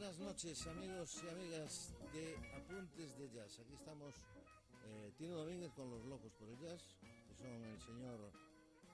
[0.00, 3.58] noches, amigos y amigas de Apuntes de Jazz.
[3.60, 4.14] Aquí estamos
[4.86, 6.82] eh, Tino Domínguez con los locos por el jazz,
[7.28, 8.30] que son el señor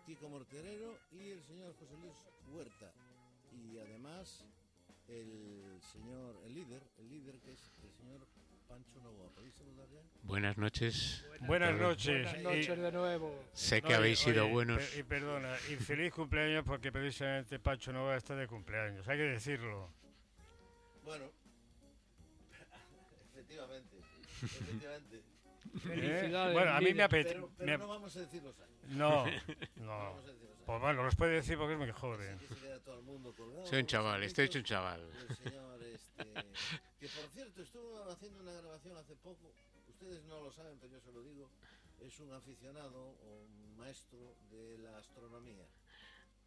[0.07, 2.15] Kiko Morterero y el señor José Luis
[2.55, 2.93] Huerta.
[3.53, 4.45] Y además
[5.09, 8.21] el señor, el líder, el líder que es el señor
[8.69, 9.29] Pancho Novoa.
[9.35, 10.03] ¿Podéis saludar ya?
[10.23, 11.25] Buenas noches.
[11.41, 12.23] Buenas noches.
[12.33, 13.45] Buenas noches de nuevo.
[13.55, 14.79] Sé que Oye, habéis sido oye, buenos.
[14.79, 19.25] per- Y perdona, y feliz cumpleaños porque precisamente Pacho Nova está de cumpleaños, hay que
[19.25, 19.91] decirlo.
[21.05, 21.31] Bueno,
[23.33, 23.97] efectivamente,
[24.43, 25.23] efectivamente.
[25.81, 26.51] Felicidades.
[26.51, 26.53] ¿Eh?
[26.53, 27.35] Bueno, a mí me apetece.
[27.35, 28.79] Pero, pero no vamos a decir los años.
[28.89, 29.33] No, No
[29.77, 29.87] no.
[29.87, 30.63] vamos a decir los años.
[30.67, 31.87] Pues bueno, los puede decir porque es me
[33.05, 33.67] mundo colgado.
[33.67, 35.01] Soy un chaval, estoy hecho un chaval.
[35.29, 36.25] El señor, este,
[37.01, 39.53] que por cierto estuvo haciendo una grabación hace poco,
[39.89, 41.51] ustedes no lo saben, pero yo se lo digo,
[42.01, 45.67] es un aficionado o un maestro de la astronomía.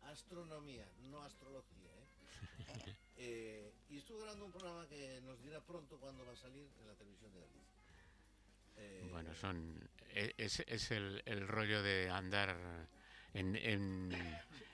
[0.03, 2.95] Astronomía, no astrología, ¿eh?
[3.17, 6.87] Eh, y estuvo grabando un programa que nos dirá pronto cuándo va a salir en
[6.87, 7.61] la televisión de Galicia.
[8.77, 12.55] Eh, Bueno, son e- es, es el, el rollo de andar
[13.33, 14.11] en, en,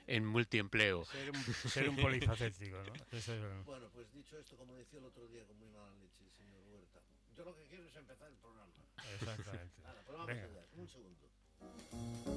[0.08, 1.04] en multiempleo.
[1.04, 2.92] Ser un, ser un polifacético, ¿no?
[3.16, 6.24] Eso es- Bueno, pues dicho esto, como decía el otro día con muy mala leche
[6.24, 6.98] el señor Huerta,
[7.36, 8.72] yo lo que quiero es empezar el programa.
[9.14, 9.74] exactamente.
[10.04, 10.44] Pues vamos Venga.
[10.44, 12.31] allá, un segundo.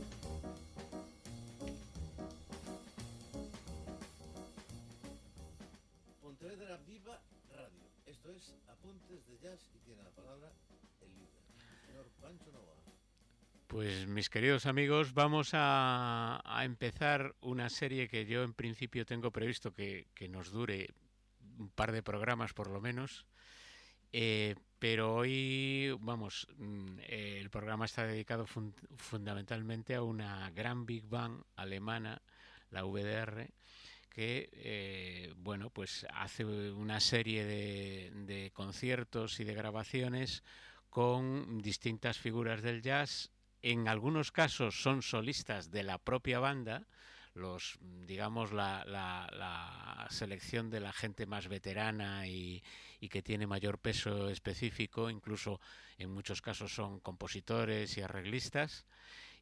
[6.88, 7.22] Viva
[7.54, 7.90] Radio.
[8.06, 10.52] Esto es Apuntes de Jazz y tiene la palabra
[11.02, 11.42] el líder,
[11.72, 12.52] el señor Pancho.
[13.68, 19.74] Pues mis queridos amigos, vamos a, empezar una serie que yo en principio tengo previsto
[19.74, 20.90] que, que nos dure
[21.58, 23.26] un par de programas por lo menos.
[24.14, 30.86] Eh, pero hoy, vamos, mm, eh, el programa está dedicado fun- fundamentalmente a una gran
[30.86, 32.22] Big Bang alemana,
[32.70, 33.50] la VDR,
[34.16, 40.42] que, eh, bueno, pues hace una serie de, conciertos y de grabaciones
[40.90, 43.32] con distintas figuras del jazz.
[43.62, 46.88] En algunos casos son solistas de la propia banda,
[47.34, 52.64] los, digamos, la selección de la gente más veterana y,
[53.02, 55.60] y que tiene mayor peso específico, incluso
[55.98, 58.86] en muchos casos son compositores y arreglistas.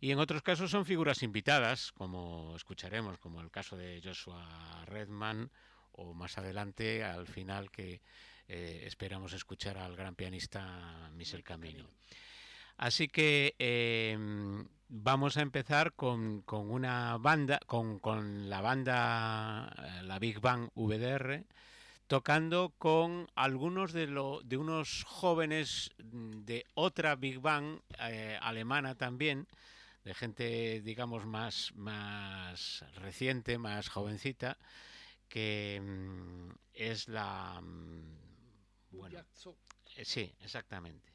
[0.03, 5.49] Y en otros casos son figuras invitadas, como escucharemos, como el caso de Joshua Redman,
[5.93, 8.01] o más adelante, al final, que
[8.49, 11.89] eh, esperamos escuchar al gran pianista Michel Camino.
[12.75, 14.17] Así que eh,
[14.89, 20.67] vamos a empezar con, con una banda, con, con la banda, eh, la Big Bang
[20.75, 21.45] VDR,
[22.07, 29.47] tocando con algunos de, lo, de unos jóvenes de otra Big Bang eh, alemana también,
[30.03, 34.57] de gente, digamos, más, más reciente, más jovencita,
[35.29, 37.61] que mm, es la...
[37.61, 38.17] mm,
[38.91, 39.19] bueno,
[39.95, 41.13] eh, Sí, exactamente.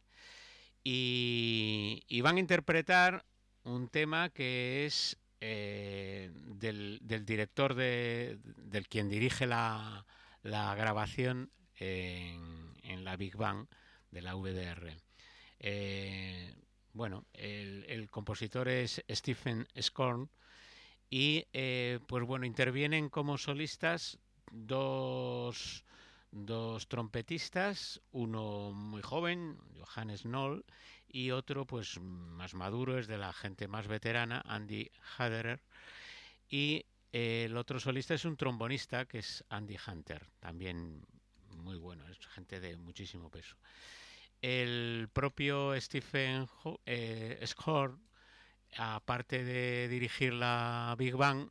[0.83, 3.25] Y, y van a interpretar
[3.65, 10.07] un tema que es eh, del, del director de, del quien dirige la,
[10.43, 13.67] la grabación en, en la Big Bang
[14.11, 14.97] de la VDR.
[15.61, 16.55] Eh,
[16.93, 20.29] bueno, el, compositor es Stephen Skorn
[21.11, 24.19] y eh, pues bueno, intervienen como solistas
[24.51, 25.85] dos,
[26.31, 30.65] dos trompetistas, uno muy joven, Johannes Noll,
[31.09, 35.63] y otro pues más maduro, es de la gente más veterana, Andy Haderer,
[36.49, 41.03] y eh, el otro solista es un trombonista que es Andy Hunter, también
[41.57, 43.57] muy bueno, es gente de muchísimo peso.
[44.41, 46.47] El propio Stephen
[46.87, 48.01] eh, Skorn,
[48.77, 51.49] aparte de dirigir la Big Bang,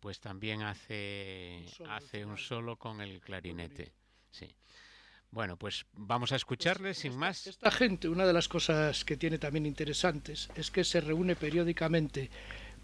[0.00, 3.92] pues también hace, Un solo hace un solo con el clarinete.
[4.30, 4.54] Sí.
[5.30, 7.46] Bueno, pues vamos a escucharle sin Esta- más.
[7.46, 12.30] Esta gente, una de las cosas que tiene también interesantes es que se reúne periódicamente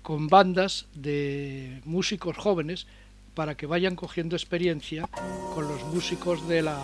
[0.03, 2.87] con bandas de músicos jóvenes
[3.35, 5.09] para que vayan cogiendo experiencia
[5.55, 6.79] con los músicos de la,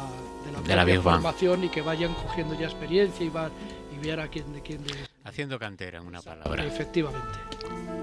[0.44, 3.50] de la, De la formación y que vayan cogiendo ya experiencia y, va,
[3.94, 6.64] y ver a quién de quién de, Haciendo cantera, en una palabra.
[6.64, 7.97] efectivamente.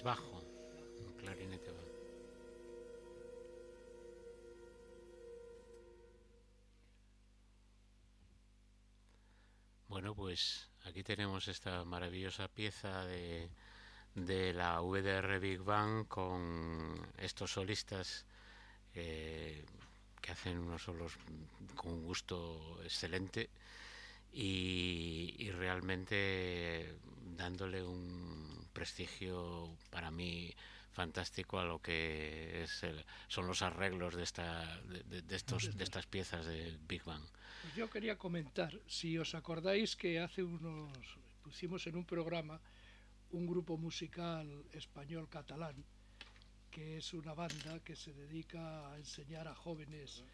[0.00, 0.42] Bajo,
[1.00, 1.82] un clarinete bajo.
[9.88, 13.50] Bueno, pues aquí tenemos esta maravillosa pieza de,
[14.14, 18.24] de la VDR Big Bang con estos solistas
[18.94, 19.64] eh,
[20.22, 21.18] que hacen unos solos
[21.74, 23.50] con un gusto excelente
[24.32, 26.96] y, realmente
[27.36, 30.52] dándole un prestigio para mí
[30.92, 32.84] fantástico a lo que es
[33.28, 37.24] son los arreglos de, esta, de, estos, de estas piezas de Big Bang.
[37.62, 40.92] Pues yo quería comentar, si os acordáis que hace unos
[41.42, 42.60] pusimos en un programa
[43.32, 45.82] un grupo musical español catalán
[46.70, 50.24] que es una banda que se dedica a enseñar a jóvenes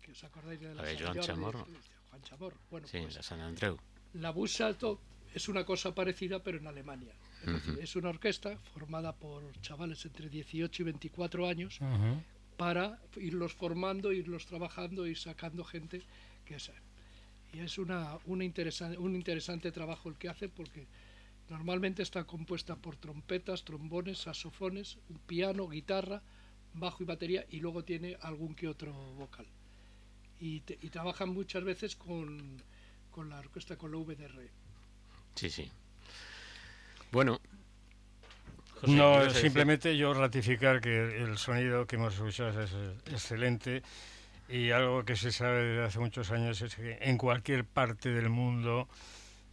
[0.00, 1.66] que os acordáis de la, de Joan Chamorro.
[2.08, 2.56] Juan Chamorro.
[2.70, 3.78] Bueno, sí, pues, la San Andreu.
[4.14, 4.98] La Busalto
[5.34, 7.12] es una cosa parecida pero en Alemania.
[7.46, 11.78] Es, decir, es una orquesta formada por chavales entre 18 y 24 años
[12.56, 16.02] para irlos formando, irlos trabajando y sacando gente
[16.44, 16.70] que es
[17.52, 20.86] y es una, una interesante, un interesante trabajo el que hace porque
[21.48, 26.22] normalmente está compuesta por trompetas, trombones, saxofones, un piano, guitarra,
[26.74, 29.46] bajo y batería y luego tiene algún que otro vocal.
[30.40, 32.62] Y, y trabajan muchas veces con,
[33.10, 34.50] con la orquesta, con la VDR.
[35.38, 35.70] Sí, sí.
[37.12, 37.40] Bueno.
[38.82, 42.72] no, simplemente yo ratificar que el sonido que hemos escuchado es
[43.06, 43.82] excelente
[44.48, 48.30] y algo que se sabe desde hace muchos años es que en cualquier parte del
[48.30, 48.88] mundo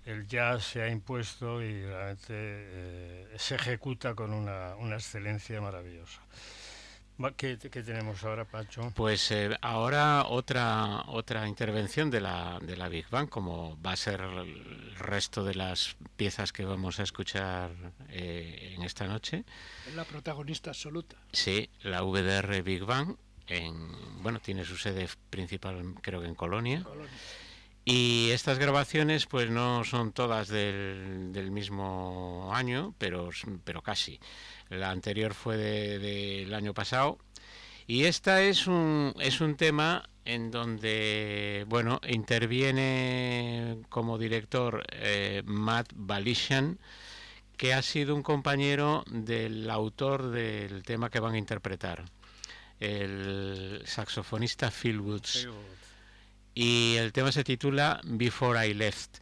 [0.06, 6.20] el jazz se ha impuesto y realmente eh, se ejecuta con una, una excelencia maravillosa.
[7.38, 8.92] ¿Qué, ¿Qué, tenemos ahora, Pacho?
[8.94, 13.96] Pues eh, ahora otra otra intervención de la, de la Big Bang, como va a
[13.96, 17.72] ser el resto de las piezas que vamos a escuchar
[18.10, 19.46] eh, en esta noche.
[19.88, 21.16] Es la protagonista absoluta.
[21.32, 23.16] Sí, la VDR Big Bang,
[23.48, 26.86] en, bueno, tiene su sede principal creo que en Colonia.
[27.88, 33.30] Y estas grabaciones pues no son todas del, del mismo año, pero,
[33.63, 34.20] pero casi.
[34.70, 37.20] La anterior fue del de, año pasado.
[37.86, 45.92] Y esta es un, es un tema en donde, bueno, interviene como director eh, Matt
[45.94, 46.80] Balishan,
[47.56, 52.04] que ha sido un compañero del autor del tema que van a interpretar
[52.80, 55.48] el saxofonista Phil Woods.
[56.56, 59.18] Y el tema se titula Before I Left.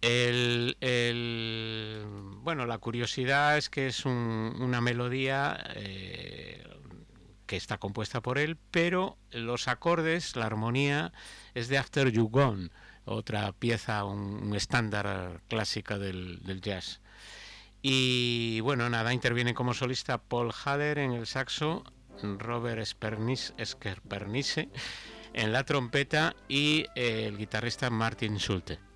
[0.00, 0.76] El,
[2.42, 6.64] bueno, la curiosidad es que es una melodía eh,
[7.46, 11.12] que está compuesta por él, pero los acordes, la armonía,
[11.54, 12.70] es de After You Gone,
[13.04, 17.00] otra pieza, un, estándar clásica del, del, jazz.
[17.82, 21.82] Y bueno, nada, interviene como solista Paul Hader en el saxo,
[22.22, 23.52] Robert Spernice
[25.32, 28.87] en la trompeta y el guitarrista Martin Schulte.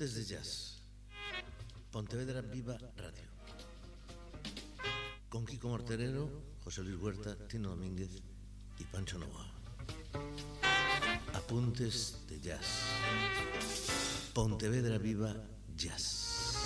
[0.00, 0.78] Apuntes de Jazz.
[1.92, 3.28] Pontevedra Viva Radio.
[5.28, 6.26] Con Kiko Morterero,
[6.64, 8.08] José Luis Huerta, Tino Domínguez
[8.78, 9.44] y Pancho Nova.
[11.34, 12.80] Apuntes de Jazz.
[14.32, 15.36] Pontevedra Viva
[15.76, 16.64] Jazz.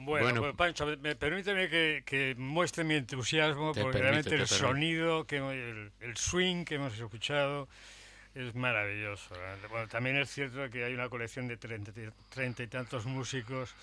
[0.00, 6.16] Bueno, pues, Pancho, me, permíteme que, muestre mi entusiasmo porque realmente el sonido, que el,
[6.16, 7.68] swing que hemos escuchado
[8.34, 9.34] es maravilloso.
[9.70, 13.74] Bueno, también es cierto que hay una colección de treinta, y tantos músicos,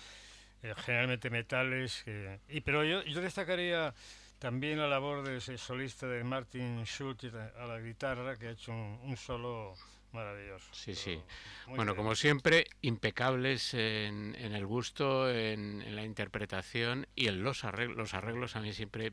[0.62, 2.04] eh, generalmente metales,
[2.48, 3.92] y, pero yo, yo destacaría
[4.38, 8.72] también la labor de ese solista de Martin Schultz a la guitarra, que ha hecho
[8.72, 9.74] un solo
[10.12, 10.66] Maravilloso.
[10.72, 11.20] Sí, sí.
[11.66, 17.96] Bueno, como siempre, impecables en, el gusto, en, la interpretación y en los arreglos.
[17.96, 19.12] Los arreglos a mí siempre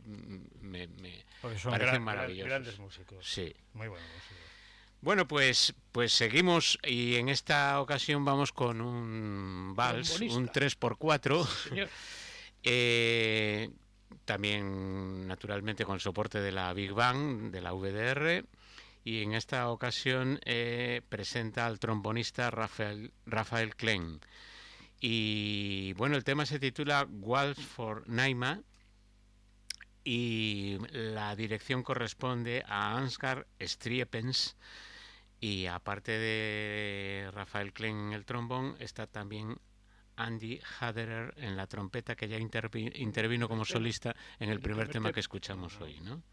[0.61, 0.87] me,
[1.69, 2.49] parecen maravillosos.
[2.49, 3.25] Grandes músicos.
[3.27, 3.53] Sí.
[3.73, 4.37] Muy buenos músicos.
[5.01, 11.89] Bueno, pues, pues seguimos y en esta ocasión vamos con un vals, un 3x4.
[12.63, 13.69] eh,
[14.23, 18.45] también, naturalmente, con soporte de la Big Bang, de la VDR
[19.03, 24.21] y en esta ocasión eh, presenta al trombonista Rafael, Rafael Klein.
[24.99, 28.61] Y bueno, el tema se titula Waltz for Naima
[30.05, 34.55] y la dirección corresponde a Ansgar Striepens
[35.39, 39.57] y aparte de Rafael Klein en el trombón está también
[40.15, 45.19] Andy Haderer en la trompeta que ya intervino como solista en el primer tema que
[45.19, 46.23] escuchamos hoy, ¿no?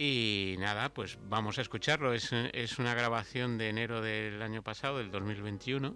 [0.00, 2.14] Y nada, pues vamos a escucharlo.
[2.14, 2.30] Es,
[2.78, 5.92] una grabación de enero del año pasado, del 2021.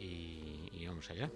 [0.00, 1.30] Y, y vamos allá.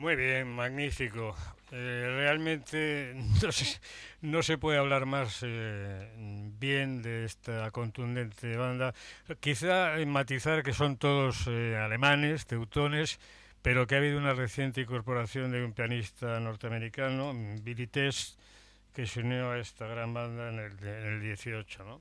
[0.00, 1.36] Muy bien, magnífico.
[1.72, 3.14] Eh, realmente
[4.22, 6.10] no se, puede hablar más eh,
[6.58, 8.94] bien de esta contundente banda.
[9.40, 13.20] Quizá matizar que son todos eh, alemanes, teutones,
[13.60, 18.40] pero que ha habido una reciente incorporación de un pianista norteamericano, Billy Test,
[18.94, 22.00] que se unió a esta gran banda en el, en el 18, ¿no?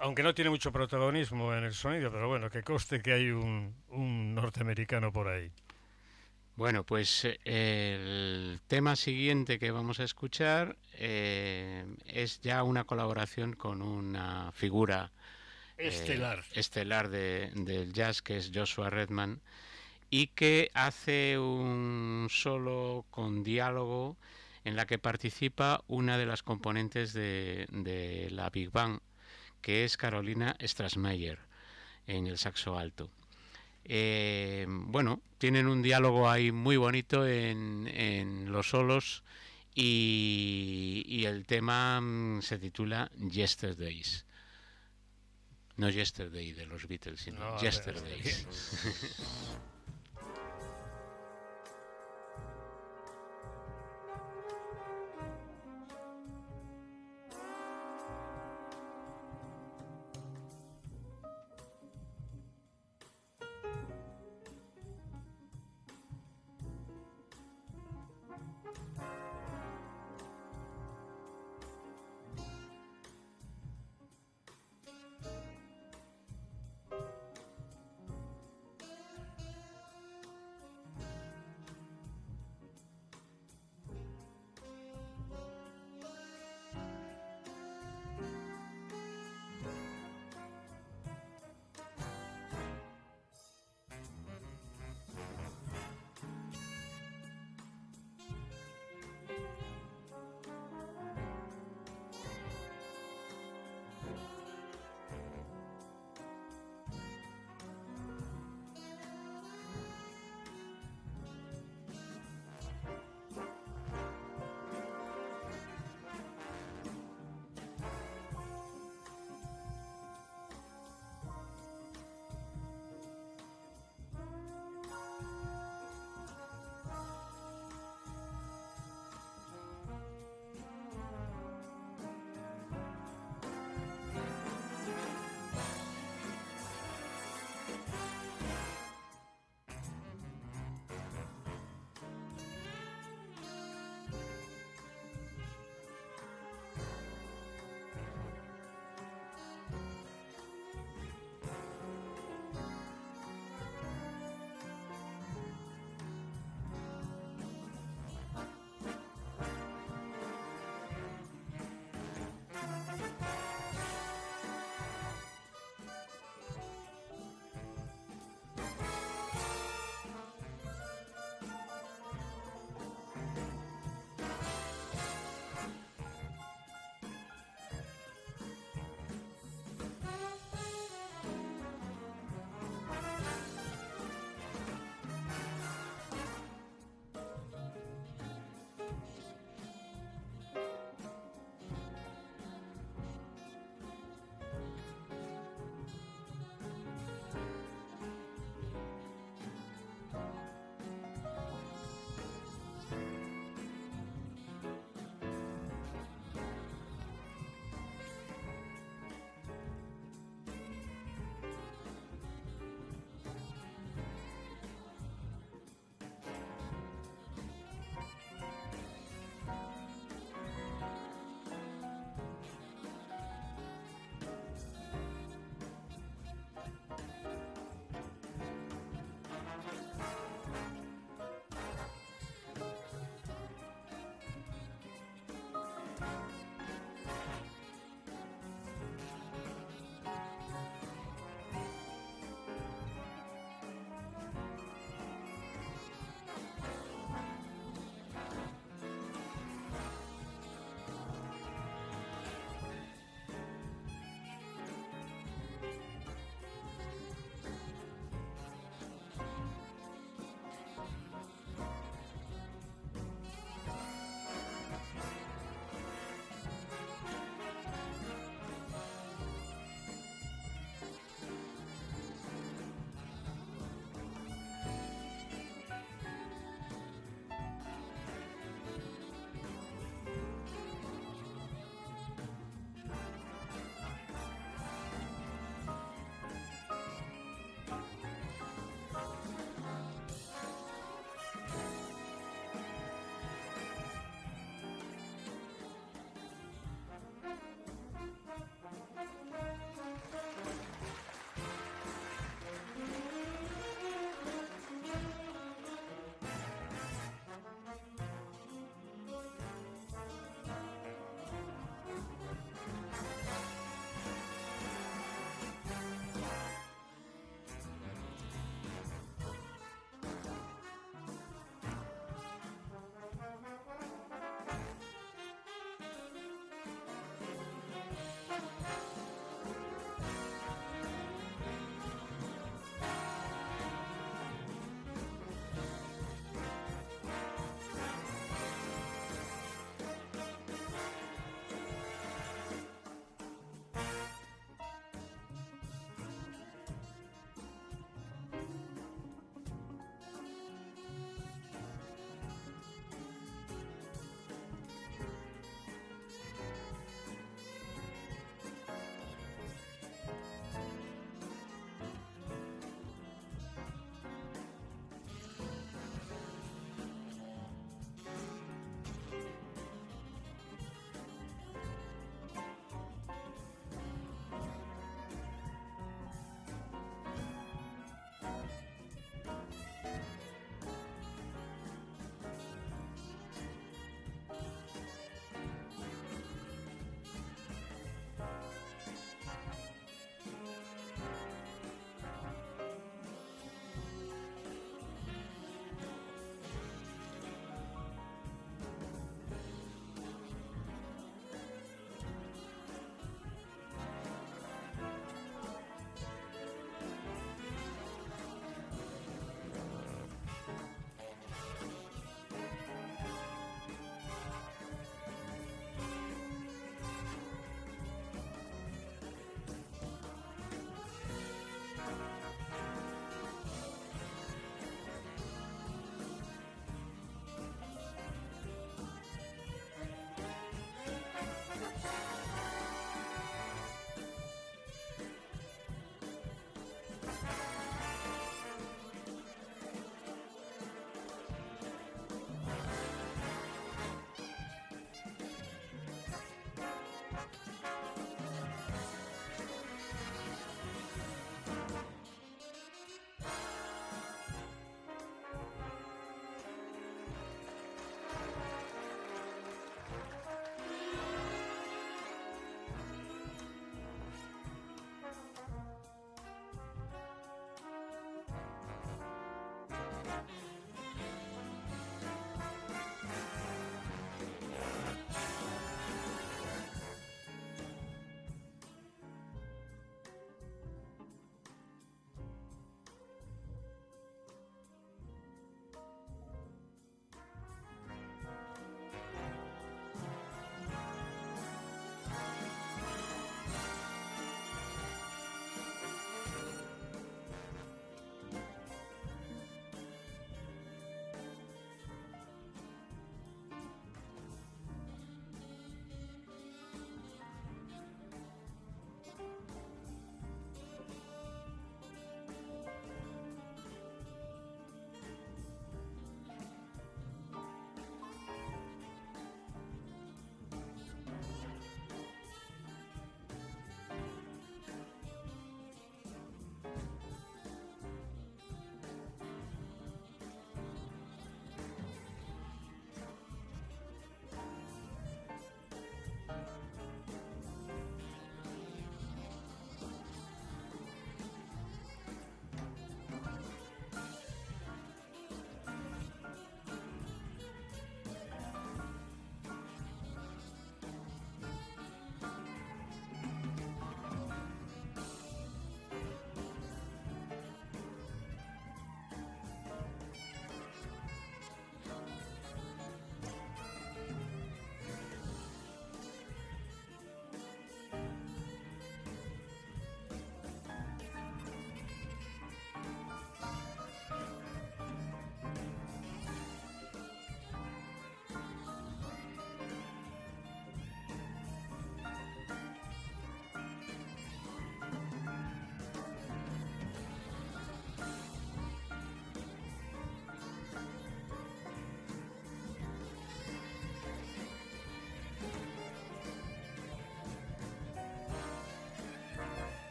[0.00, 4.34] Aunque no tiene mucho protagonismo en el sonido, pero bueno, que coste que hay un
[4.34, 5.52] norteamericano por ahí.
[6.60, 13.54] Bueno, pues eh, el tema siguiente que vamos a escuchar eh, es ya una colaboración
[13.54, 15.10] con una figura
[15.78, 19.40] eh, estelar, estelar del jazz que es Joshua Redman
[20.10, 24.18] y que hace un solo con diálogo
[24.62, 29.00] en la que participa una de las componentes de, de la Big Bang,
[29.62, 31.38] que es Carolina Strasmayer
[32.06, 33.08] en el saxo alto.
[33.92, 39.24] Eh, bueno, tienen un diálogo ahí muy bonito en, en los solos
[39.74, 44.26] y, y, el tema mm, se titula Yesterdays.
[45.76, 48.46] No Yesterday de los Beatles, sino no, Yesterdays.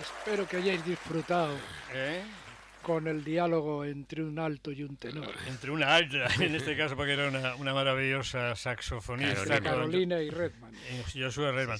[0.00, 1.56] Espero que hayáis disfrutado.
[1.92, 2.22] ¿Eh?
[2.88, 5.30] con el diálogo entre un alto y un tenor.
[5.46, 9.60] Entre una alta, en este caso, porque era una, una maravillosa saxofonista.
[9.60, 10.72] Carolina, y Redman.
[11.14, 11.78] Joshua Redman.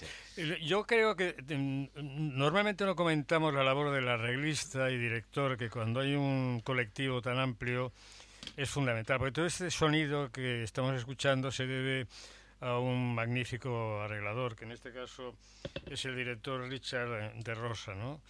[0.63, 6.01] Yo creo que mm, normalmente no comentamos la labor del arreglista y director, que cuando
[6.01, 7.91] hay un colectivo tan amplio
[8.55, 12.07] es fundamental, porque todo este sonido que estamos escuchando se debe
[12.61, 15.35] a un magnífico arreglador, que en este caso
[15.87, 18.21] es el director Richard de Rosa, ¿no?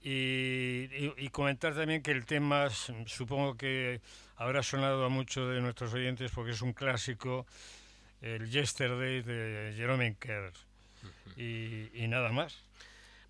[0.00, 2.68] Y, comentar también que el tema
[3.06, 4.00] supongo que
[4.36, 7.46] habrá sonado a muchos de nuestros oyentes porque es un clásico,
[8.22, 10.52] el Yesterday de Jerome Kerr.
[11.36, 12.64] y, nada más.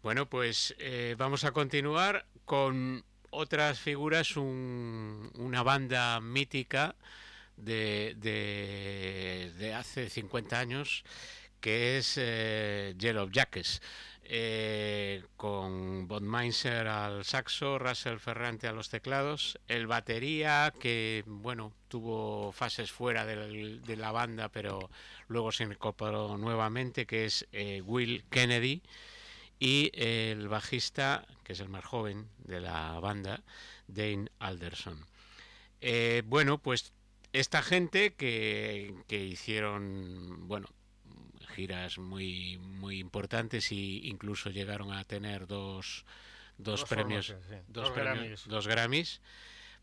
[0.02, 6.94] Bueno, pues eh, vamos a continuar con otras figuras, una banda mítica
[7.58, 8.14] de,
[9.58, 11.04] de, hace 50 años
[11.60, 13.80] que es eh, Yellow Jackets.
[14.30, 21.72] Eh, con Von Meinzer al saxo, Russell Ferrante a los teclados, el batería que, bueno,
[21.88, 24.90] tuvo fases fuera de la banda, pero
[25.28, 28.82] luego se incorporó nuevamente, que es eh, Will Kennedy,
[29.58, 33.42] y el bajista, que es el más joven de la banda,
[33.86, 35.06] Dane Alderson.
[35.80, 36.92] Eh, bueno, pues
[37.32, 40.68] esta gente que, que hicieron, bueno,
[41.54, 46.04] giras muy muy importantes y incluso llegaron a tener dos,
[46.56, 47.34] dos, premios,
[47.68, 48.44] dos, Grammys.
[48.46, 49.20] dos Grammys,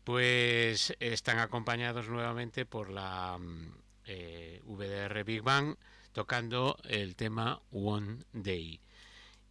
[0.04, 3.38] pues están acompañados nuevamente por la
[4.06, 5.76] eh, VDR Big Bang
[6.12, 8.80] tocando el tema One Day.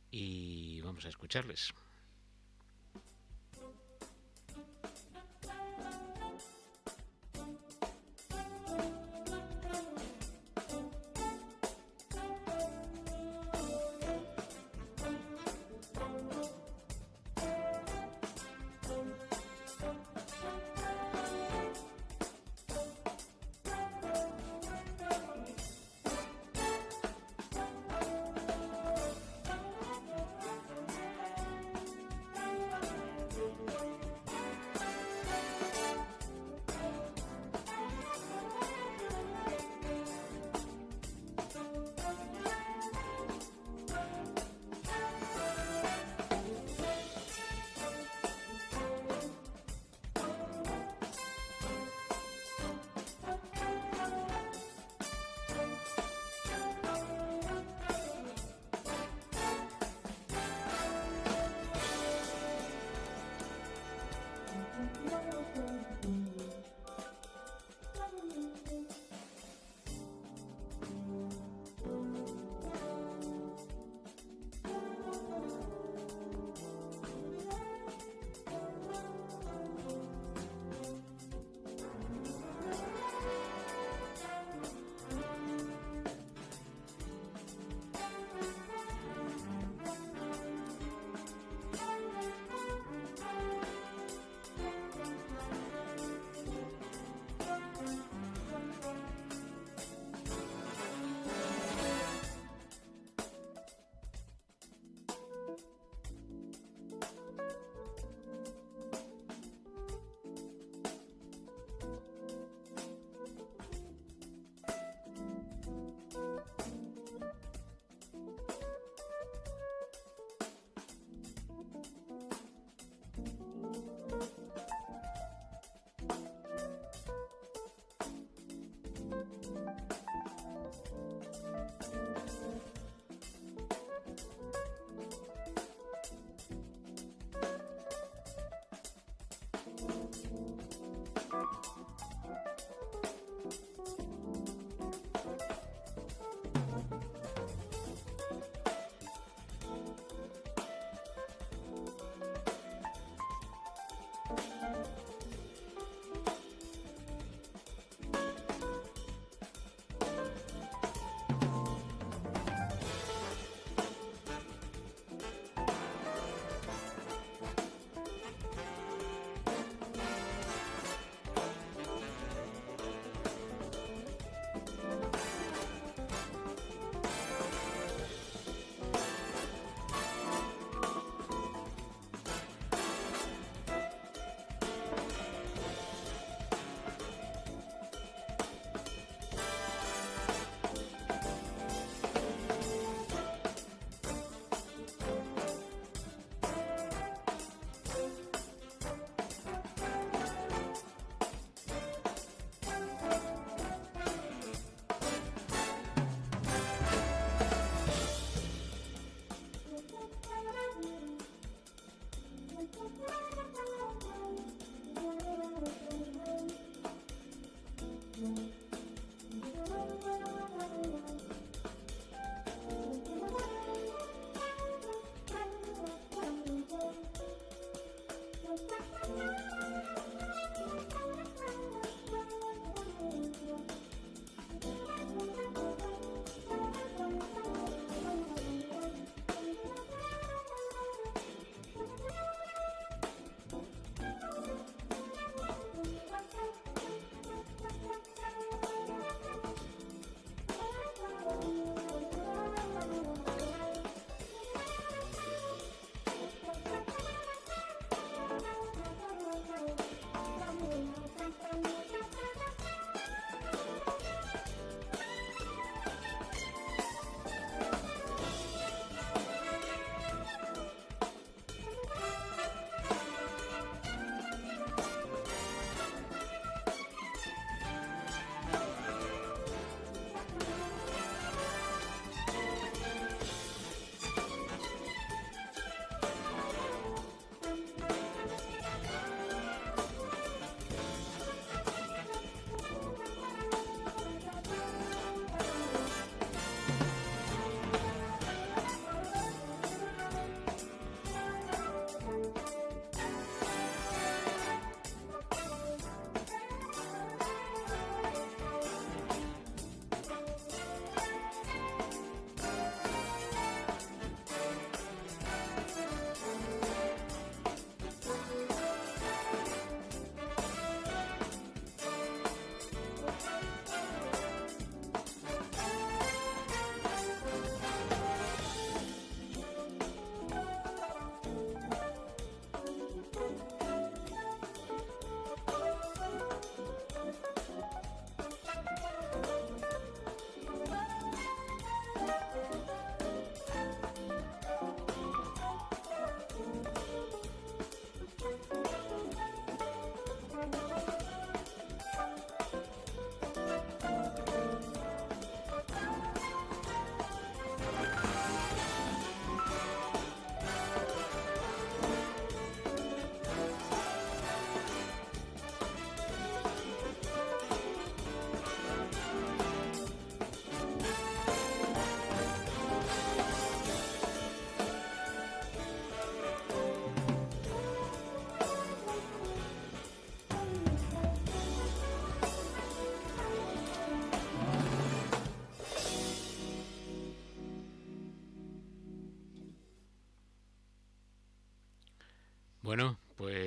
[0.10, 1.74] Y vamos a escucharles.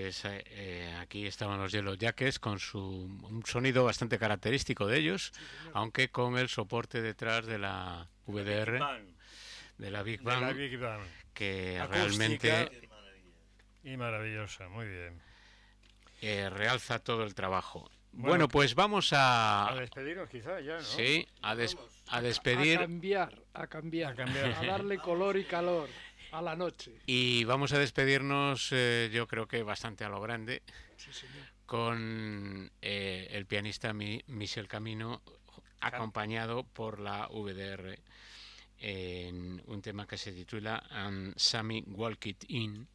[0.09, 4.97] Pues eh, eh, aquí estaban los Yellow Jackets con su un sonido bastante característico de
[4.97, 5.35] ellos,
[5.75, 8.81] aunque con el soporte detrás de la VDR,
[9.77, 10.57] de la Big Bang,
[11.35, 12.89] que realmente
[13.85, 15.21] y maravillosa, muy bien.
[16.23, 17.91] Eh, realza todo el trabajo.
[18.13, 19.69] Bueno, pues vamos a...
[19.69, 20.83] A despedirnos quizá ya, ¿no?
[20.83, 21.55] Sí, a,
[22.09, 22.79] a despedir...
[22.79, 25.91] A cambiar, a cambiar, a cambiar, a darle color y calor
[26.39, 26.93] a la noche.
[27.07, 30.63] Y vamos a despedirnos, eh, yo creo que bastante a lo grande,
[31.67, 35.21] con eh, el pianista Michel Camino,
[35.81, 37.99] acompañado por la VDR,
[38.81, 42.87] en un tema que se titula um, Sammy Walk It In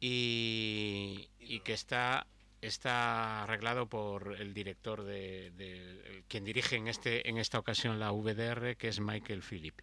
[0.00, 1.28] y,
[1.64, 2.26] que está
[2.60, 8.76] está arreglado por el director de, quien dirige en este en esta ocasión la VDR
[8.76, 9.78] que es Michael Phillip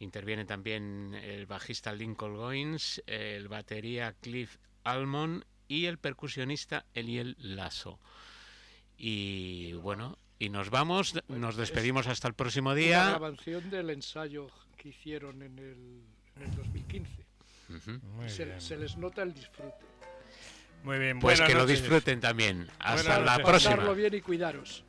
[0.00, 7.98] Interviene también el bajista Lincoln Goins, el batería Cliff Almond y el percusionista Eliel Lasso.
[8.96, 13.04] Y bueno, y nos vamos, nos despedimos hasta el próximo día.
[13.04, 16.02] La grabación del ensayo que hicieron en el,
[16.56, 17.26] 2015.
[18.58, 19.74] se, les nota el disfrute.
[20.84, 22.68] Muy bien, pues que lo disfruten también.
[22.78, 23.92] Hasta la próxima.
[23.92, 24.84] bien y cuidaros.